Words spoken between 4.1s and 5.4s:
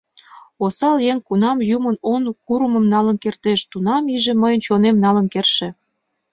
иже мыйын чонем налын